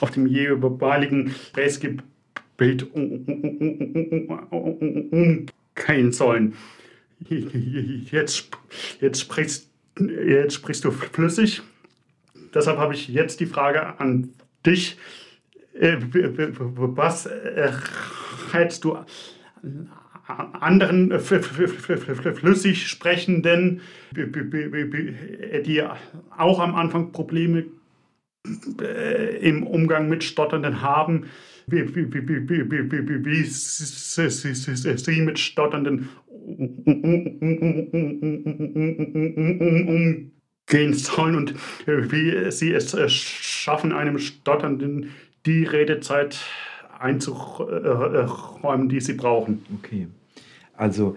[0.00, 2.92] auf dem jeweiligen Gesprächsgebild
[4.92, 6.54] umgehen sollen.
[7.28, 8.48] Jetzt,
[9.00, 11.62] jetzt, sprichst, jetzt sprichst du flüssig.
[12.54, 14.30] Deshalb habe ich jetzt die Frage an
[14.64, 14.96] dich.
[15.74, 17.28] Äh, was
[18.52, 18.98] hältst du
[20.26, 23.80] anderen flüssig sprechenden,
[24.14, 25.82] die
[26.36, 27.64] auch am Anfang Probleme
[28.80, 31.26] äh, im Umgang mit Stotternden haben,
[31.66, 31.86] wie,
[34.96, 36.08] sie, mit Stotternden
[40.68, 41.54] umgehen sollen und
[41.86, 45.10] wie sie es schaffen, einem Stotternden
[45.44, 46.40] die Redezeit
[46.98, 49.62] einzuräumen, die sie brauchen.
[49.78, 50.08] Okay.
[50.76, 51.16] Also,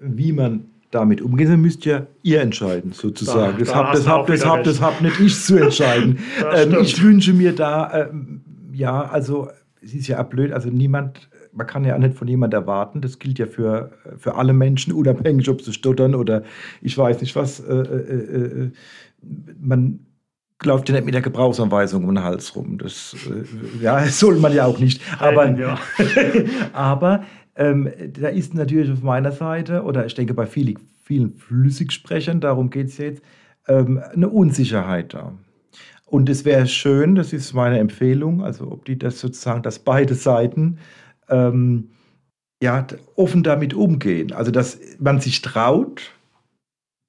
[0.00, 3.54] wie man damit umgehen soll, müsst ja ihr entscheiden, sozusagen.
[3.54, 6.18] Da, das habt das hab, das hab, das hab nicht ich zu entscheiden.
[6.54, 8.42] ähm, ich wünsche mir da, ähm,
[8.72, 9.48] ja, also
[9.82, 13.18] es ist ja blöd, also niemand man kann ja auch nicht von jemandem erwarten, das
[13.18, 16.42] gilt ja für, für alle Menschen, unabhängig, ob sie stottern oder
[16.80, 17.60] ich weiß nicht was.
[17.60, 18.70] Äh, äh, äh,
[19.60, 20.00] man
[20.62, 22.78] läuft ja nicht mit der Gebrauchsanweisung um den Hals rum.
[22.78, 25.00] Das, äh, ja, soll man ja auch nicht.
[25.18, 25.78] Aber, ja.
[26.72, 27.24] aber
[27.56, 32.70] ähm, da ist natürlich auf meiner Seite, oder ich denke bei vielen, vielen Flüssigsprechern, darum
[32.70, 33.22] geht es jetzt,
[33.68, 35.32] ähm, eine Unsicherheit da.
[36.06, 40.14] Und es wäre schön, das ist meine Empfehlung, also ob die das sozusagen, dass beide
[40.14, 40.78] Seiten
[41.28, 41.90] ähm,
[42.62, 42.86] ja,
[43.16, 44.32] offen damit umgehen.
[44.32, 46.12] Also, dass man sich traut,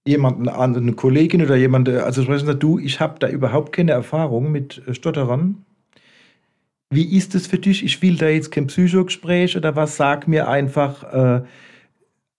[0.07, 4.51] jemanden an, eine Kollegin oder jemand, also sprechen du, ich habe da überhaupt keine Erfahrung
[4.51, 5.65] mit Stotterern.
[6.91, 7.83] Wie ist es für dich?
[7.83, 9.97] Ich will da jetzt kein Psychogespräch oder was?
[9.97, 11.41] Sag mir einfach, äh,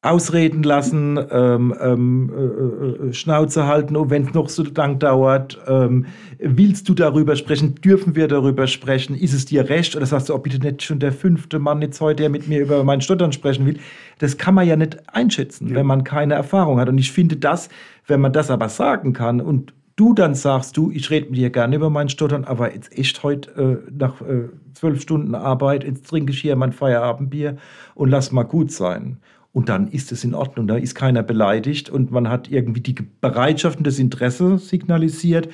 [0.03, 5.59] ausreden lassen, ähm, ähm, äh, äh Schnauze halten, oh, wenn es noch so lang dauert.
[5.67, 6.07] Ähm,
[6.39, 7.75] willst du darüber sprechen?
[7.77, 9.17] Dürfen wir darüber sprechen?
[9.17, 9.97] Ist es dir recht?
[9.97, 12.61] Oder sagst du, oh, bitte nicht schon der fünfte Mann jetzt heute, der mit mir
[12.61, 13.79] über meinen Stottern sprechen will?
[14.19, 15.75] Das kann man ja nicht einschätzen, ja.
[15.75, 16.89] wenn man keine Erfahrung hat.
[16.89, 17.69] Und ich finde das,
[18.07, 21.51] wenn man das aber sagen kann und du dann sagst, du, ich rede mit dir
[21.51, 26.07] gerne über meinen Stottern, aber jetzt echt heute äh, nach äh, zwölf Stunden Arbeit, jetzt
[26.07, 27.57] trinke ich hier mein Feierabendbier
[27.95, 29.19] und lass mal gut sein.
[29.57, 32.95] Und dann ist es in Ordnung, da ist keiner beleidigt und man hat irgendwie die
[33.23, 35.49] Bereitschaft und das Interesse signalisiert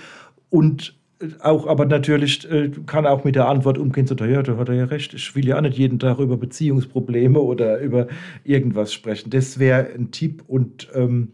[0.50, 4.56] und äh, auch, aber natürlich äh, kann auch mit der Antwort umgehen, so, ja, da
[4.56, 8.08] hat er ja recht, ich will ja auch nicht jeden Tag über Beziehungsprobleme oder über
[8.42, 9.30] irgendwas sprechen.
[9.30, 11.28] Das wäre ein Tipp und ähm,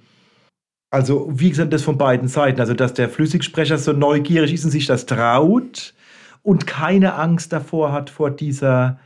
[0.91, 2.61] also, wie gesagt, das von beiden Seiten.
[2.61, 5.95] Also, dass der Flüssigsprecher so neugierig ist und sich das traut
[6.43, 8.99] und keine Angst davor hat, vor dieser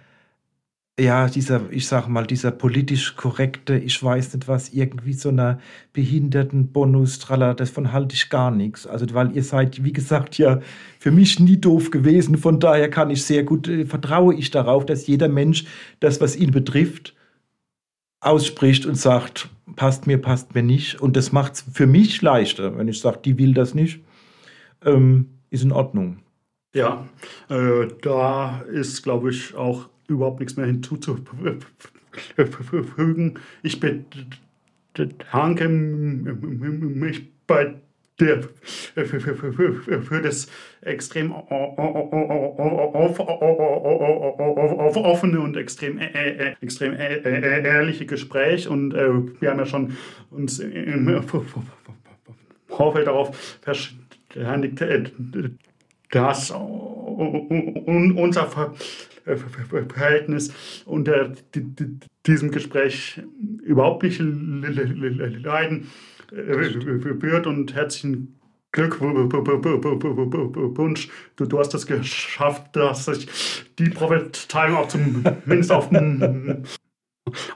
[1.01, 5.59] ja, dieser, ich sag mal, dieser politisch korrekte, ich weiß nicht was, irgendwie so einer
[5.95, 8.86] behinderten Bonus, tralla, davon halte ich gar nichts.
[8.86, 10.61] Also, weil ihr seid, wie gesagt, ja
[10.99, 12.36] für mich nie doof gewesen.
[12.36, 15.64] Von daher kann ich sehr gut, äh, vertraue ich darauf, dass jeder Mensch
[16.01, 17.14] das, was ihn betrifft,
[18.20, 21.01] ausspricht und sagt, passt mir, passt mir nicht.
[21.01, 24.01] Und das macht es für mich leichter, wenn ich sage, die will das nicht,
[24.84, 26.18] ähm, ist in Ordnung.
[26.74, 27.09] Ja,
[27.49, 31.62] äh, da ist, glaube ich, auch überhaupt nichts mehr hinzuzufügen.
[33.62, 37.74] Ich bedanke mich bei
[38.20, 38.48] dir
[38.96, 40.48] für das
[40.82, 41.32] extrem
[44.94, 49.96] offene und extrem, extrem ehrliche Gespräch und wir haben ja schon
[50.30, 51.22] uns im
[52.68, 54.80] Vorfeld darauf verständigt,
[56.12, 56.50] dass
[58.14, 58.46] unser
[59.88, 60.52] Verhältnis
[60.84, 61.32] unter
[62.26, 63.22] diesem Gespräch
[63.62, 65.90] überhaupt nicht leiden
[66.30, 68.38] wird und herzlichen
[68.72, 69.08] Glückwunsch.
[71.36, 73.26] Du, du hast es geschafft, dass sich
[73.78, 75.88] die Prophezeiung auch zumindest auf,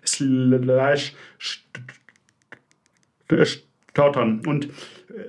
[0.05, 1.13] slash
[3.91, 4.41] stottern.
[4.45, 4.65] Und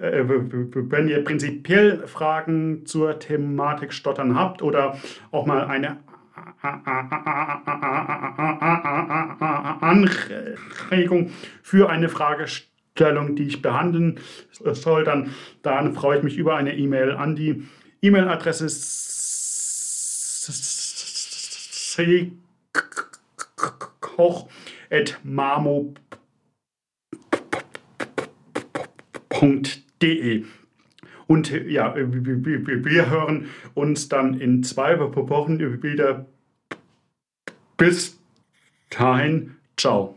[0.00, 4.96] äh, wenn ihr prinzipiell Fragen zur Thematik Stottern habt oder
[5.30, 5.98] auch mal eine
[9.80, 11.30] Anregung
[11.62, 17.12] für eine Fragestellung, die ich behandeln soll, dann, dann freue ich mich über eine E-Mail
[17.12, 17.64] an die
[18.00, 18.68] E-Mail-Adresse
[29.42, 30.44] koch.mamo.de.
[31.26, 36.26] Und ja, wir hören uns dann in zwei Wochen wieder.
[37.76, 38.18] Bis
[38.90, 40.14] dahin, ciao.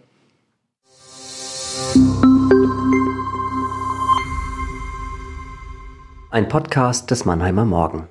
[6.32, 8.10] Ein Podcast des Mannheimer Morgen.